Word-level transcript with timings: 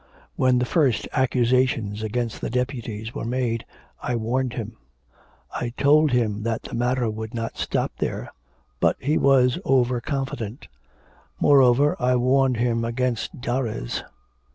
When 0.35 0.57
the 0.57 0.65
first 0.65 1.07
accusations 1.13 2.01
against 2.01 2.41
the 2.41 2.49
Deputies 2.49 3.13
were 3.13 3.23
made, 3.23 3.67
I 4.01 4.15
warned 4.15 4.53
him. 4.53 4.77
I 5.53 5.73
told 5.77 6.09
him 6.11 6.41
that 6.41 6.63
the 6.63 6.73
matter 6.73 7.07
would 7.07 7.35
not 7.35 7.55
stop 7.55 7.91
there, 7.99 8.33
but 8.79 8.95
he 8.99 9.19
was 9.19 9.59
over 9.63 10.01
confident. 10.01 10.67
Moreover, 11.39 11.95
I 12.01 12.15
warned 12.15 12.57
him 12.57 12.83
against 12.83 13.41
Darres.' 13.41 14.03